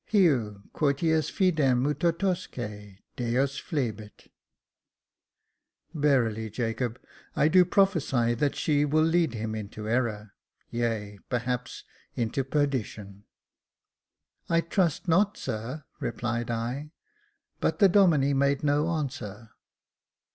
[0.07, 4.29] Heu, quoties fidem mutatosque Deos Jlebit!
[5.93, 6.99] Verily, Jacob,
[7.35, 10.33] I do prophesy that she will lead him into error,
[10.71, 11.83] yea, perhaps
[12.15, 13.25] into perdition.""
[14.49, 16.93] I trust not, sir," replied I;
[17.59, 19.51] but the Domine made no answer.